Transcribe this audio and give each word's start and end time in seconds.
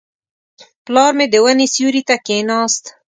پلار 0.85 1.11
مې 1.17 1.25
د 1.29 1.35
ونې 1.43 1.67
سیوري 1.73 2.01
ته 2.09 2.15
کښېناست. 2.25 2.83